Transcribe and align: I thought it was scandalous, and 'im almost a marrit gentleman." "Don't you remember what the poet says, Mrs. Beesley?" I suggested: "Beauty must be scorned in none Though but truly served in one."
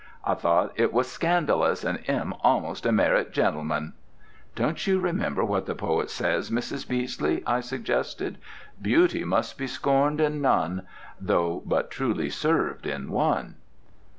I 0.25 0.33
thought 0.33 0.73
it 0.77 0.91
was 0.91 1.07
scandalous, 1.11 1.83
and 1.83 1.99
'im 2.09 2.33
almost 2.41 2.87
a 2.87 2.91
marrit 2.91 3.31
gentleman." 3.33 3.93
"Don't 4.55 4.87
you 4.87 4.99
remember 4.99 5.45
what 5.45 5.67
the 5.67 5.75
poet 5.75 6.09
says, 6.09 6.49
Mrs. 6.49 6.87
Beesley?" 6.87 7.43
I 7.45 7.59
suggested: 7.59 8.39
"Beauty 8.81 9.23
must 9.23 9.59
be 9.59 9.67
scorned 9.67 10.19
in 10.19 10.41
none 10.41 10.87
Though 11.19 11.61
but 11.67 11.91
truly 11.91 12.31
served 12.31 12.87
in 12.87 13.11
one." 13.11 13.57